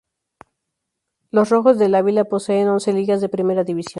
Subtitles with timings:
[1.29, 3.89] Los "Rojos del Avila" poseen once Ligas de Primera división.